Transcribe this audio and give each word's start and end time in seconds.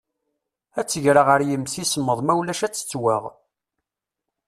Ad 0.79 0.85
tt-greɣ 0.87 1.27
ad 1.35 1.41
yimsismeḍ 1.49 2.19
ma 2.23 2.33
ulac 2.39 2.61
ad 2.65 2.73
tettwaɣ. 2.73 3.23